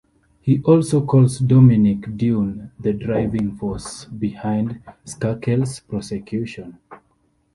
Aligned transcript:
He 0.39 0.63
also 0.63 1.05
calls 1.05 1.37
Dominick 1.37 2.17
Dunne 2.17 2.71
the 2.79 2.91
"driving 2.91 3.55
force" 3.55 4.05
behind 4.05 4.81
Skakel's 5.05 5.79
prosecution. 5.79 6.79